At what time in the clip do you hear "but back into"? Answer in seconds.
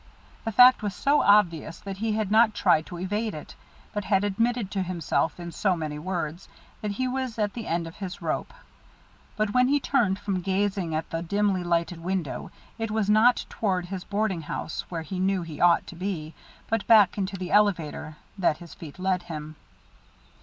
16.67-17.37